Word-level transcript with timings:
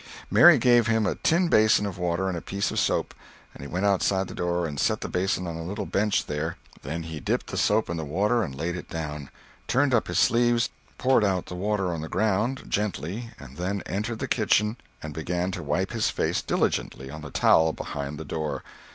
Mary 0.31 0.57
gave 0.57 0.87
him 0.87 1.05
a 1.05 1.13
tin 1.13 1.47
basin 1.47 1.85
of 1.85 1.99
water 1.99 2.27
and 2.27 2.35
a 2.35 2.41
piece 2.41 2.71
of 2.71 2.79
soap, 2.79 3.13
and 3.53 3.61
he 3.61 3.67
went 3.67 3.85
outside 3.85 4.27
the 4.27 4.33
door 4.33 4.65
and 4.65 4.79
set 4.79 5.01
the 5.01 5.07
basin 5.07 5.45
on 5.45 5.57
a 5.57 5.63
little 5.63 5.85
bench 5.85 6.25
there; 6.25 6.57
then 6.81 7.03
he 7.03 7.19
dipped 7.19 7.45
the 7.51 7.55
soap 7.55 7.87
in 7.87 7.97
the 7.97 8.03
water 8.03 8.41
and 8.41 8.55
laid 8.57 8.75
it 8.75 8.89
down; 8.89 9.29
turned 9.67 9.93
up 9.93 10.07
his 10.07 10.17
sleeves; 10.17 10.71
poured 10.97 11.23
out 11.23 11.45
the 11.45 11.53
water 11.55 11.93
on 11.93 12.01
the 12.01 12.09
ground, 12.09 12.63
gently, 12.67 13.29
and 13.37 13.57
then 13.57 13.83
entered 13.85 14.17
the 14.17 14.27
kitchen 14.27 14.75
and 15.03 15.13
began 15.13 15.51
to 15.51 15.61
wipe 15.61 15.91
his 15.91 16.09
face 16.09 16.41
diligently 16.41 17.11
on 17.11 17.21
the 17.21 17.29
towel 17.29 17.71
behind 17.71 18.17
the 18.17 18.25
door. 18.25 18.63